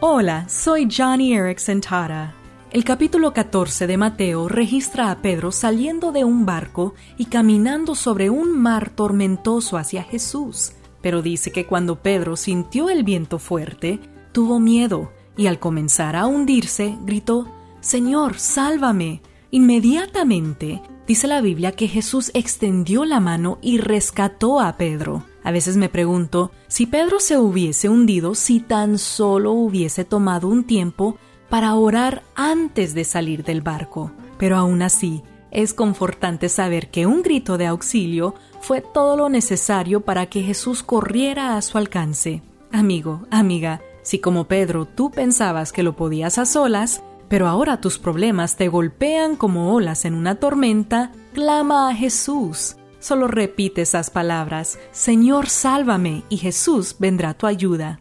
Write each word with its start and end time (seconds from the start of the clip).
Hola, 0.00 0.46
soy 0.46 0.88
Johnny 0.94 1.32
Erickson 1.32 1.80
Tara. 1.80 2.34
El 2.70 2.84
capítulo 2.84 3.32
14 3.32 3.86
de 3.86 3.96
Mateo 3.96 4.46
registra 4.46 5.10
a 5.10 5.22
Pedro 5.22 5.52
saliendo 5.52 6.12
de 6.12 6.22
un 6.22 6.44
barco 6.44 6.92
y 7.16 7.24
caminando 7.24 7.94
sobre 7.94 8.28
un 8.28 8.58
mar 8.58 8.90
tormentoso 8.90 9.78
hacia 9.78 10.02
Jesús. 10.02 10.72
Pero 11.00 11.22
dice 11.22 11.50
que 11.50 11.64
cuando 11.64 12.02
Pedro 12.02 12.36
sintió 12.36 12.90
el 12.90 13.04
viento 13.04 13.38
fuerte, 13.38 13.98
tuvo 14.32 14.60
miedo 14.60 15.12
y 15.34 15.46
al 15.46 15.58
comenzar 15.58 16.14
a 16.14 16.26
hundirse, 16.26 16.98
gritó, 17.06 17.48
Señor, 17.80 18.38
sálvame. 18.38 19.22
Inmediatamente, 19.50 20.82
dice 21.06 21.26
la 21.26 21.40
Biblia 21.40 21.72
que 21.72 21.88
Jesús 21.88 22.30
extendió 22.34 23.06
la 23.06 23.18
mano 23.18 23.56
y 23.62 23.78
rescató 23.78 24.60
a 24.60 24.76
Pedro. 24.76 25.24
A 25.46 25.52
veces 25.52 25.76
me 25.76 25.88
pregunto, 25.88 26.50
si 26.66 26.86
Pedro 26.86 27.20
se 27.20 27.38
hubiese 27.38 27.88
hundido, 27.88 28.34
si 28.34 28.58
tan 28.58 28.98
solo 28.98 29.52
hubiese 29.52 30.04
tomado 30.04 30.48
un 30.48 30.64
tiempo 30.64 31.18
para 31.48 31.76
orar 31.76 32.24
antes 32.34 32.94
de 32.94 33.04
salir 33.04 33.44
del 33.44 33.60
barco. 33.60 34.10
Pero 34.38 34.56
aún 34.56 34.82
así, 34.82 35.22
es 35.52 35.72
confortante 35.72 36.48
saber 36.48 36.90
que 36.90 37.06
un 37.06 37.22
grito 37.22 37.58
de 37.58 37.68
auxilio 37.68 38.34
fue 38.60 38.80
todo 38.80 39.16
lo 39.16 39.28
necesario 39.28 40.00
para 40.00 40.26
que 40.26 40.42
Jesús 40.42 40.82
corriera 40.82 41.56
a 41.56 41.62
su 41.62 41.78
alcance. 41.78 42.42
Amigo, 42.72 43.24
amiga, 43.30 43.82
si 44.02 44.18
como 44.18 44.48
Pedro 44.48 44.84
tú 44.84 45.12
pensabas 45.12 45.70
que 45.70 45.84
lo 45.84 45.94
podías 45.94 46.38
a 46.38 46.44
solas, 46.44 47.04
pero 47.28 47.46
ahora 47.46 47.80
tus 47.80 48.00
problemas 48.00 48.56
te 48.56 48.66
golpean 48.66 49.36
como 49.36 49.76
olas 49.76 50.06
en 50.06 50.14
una 50.14 50.34
tormenta, 50.34 51.12
clama 51.34 51.88
a 51.88 51.94
Jesús. 51.94 52.74
Solo 52.98 53.28
repite 53.28 53.82
esas 53.82 54.10
palabras, 54.10 54.78
Señor, 54.90 55.48
sálvame, 55.48 56.24
y 56.28 56.38
Jesús 56.38 56.96
vendrá 56.98 57.30
a 57.30 57.34
tu 57.34 57.46
ayuda. 57.46 58.00